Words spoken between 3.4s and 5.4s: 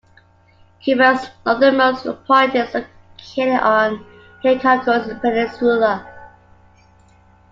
on Hicacos